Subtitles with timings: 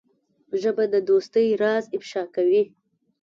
[0.61, 2.63] ژبه د دوستۍ راز افشا کوي